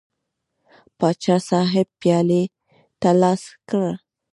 [0.97, 2.43] پاچا صاحب پیالې
[3.01, 3.83] ته لاس کړ.